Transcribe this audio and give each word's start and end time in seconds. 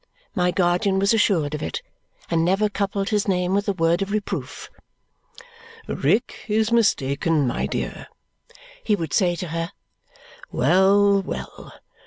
My 0.33 0.49
guardian 0.49 0.97
was 0.97 1.13
assured 1.13 1.53
of 1.53 1.61
it, 1.61 1.83
and 2.31 2.43
never 2.43 2.69
coupled 2.69 3.09
his 3.09 3.27
name 3.27 3.53
with 3.53 3.67
a 3.67 3.71
word 3.73 4.01
of 4.01 4.09
reproof. 4.11 4.67
"Rick 5.85 6.45
is 6.47 6.71
mistaken, 6.71 7.45
my 7.45 7.67
dear," 7.67 8.07
he 8.83 8.95
would 8.95 9.13
say 9.13 9.35
to 9.35 9.49
her. 9.49 9.69
"Well, 10.51 11.21
well! 11.21 11.71